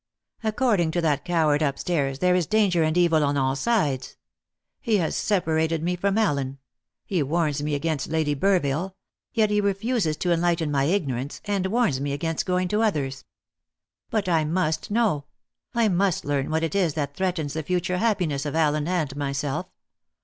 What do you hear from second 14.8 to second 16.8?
know; I must learn what it